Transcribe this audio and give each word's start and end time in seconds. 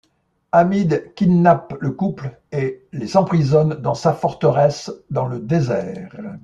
Hamid 0.51 1.13
kidnappe 1.13 1.77
le 1.79 1.91
couple, 1.91 2.35
et 2.51 2.87
les 2.91 3.17
emprisonne 3.17 3.75
dans 3.75 3.93
sa 3.93 4.13
forteresse 4.13 4.91
dans 5.11 5.27
le 5.27 5.39
désert. 5.39 6.09